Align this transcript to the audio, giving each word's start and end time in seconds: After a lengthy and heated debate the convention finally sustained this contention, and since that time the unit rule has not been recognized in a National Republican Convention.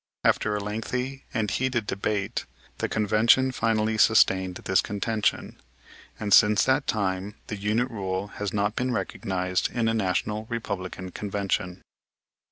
After 0.23 0.55
a 0.55 0.59
lengthy 0.59 1.25
and 1.31 1.51
heated 1.51 1.85
debate 1.85 2.45
the 2.79 2.89
convention 2.89 3.51
finally 3.51 3.99
sustained 3.99 4.55
this 4.55 4.81
contention, 4.81 5.61
and 6.19 6.33
since 6.33 6.65
that 6.65 6.87
time 6.87 7.35
the 7.49 7.55
unit 7.55 7.91
rule 7.91 8.29
has 8.39 8.51
not 8.51 8.75
been 8.75 8.91
recognized 8.91 9.69
in 9.71 9.87
a 9.87 9.93
National 9.93 10.47
Republican 10.49 11.11
Convention. 11.11 11.83